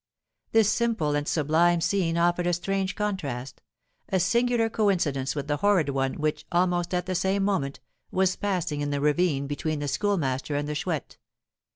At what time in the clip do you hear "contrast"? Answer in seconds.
2.95-3.61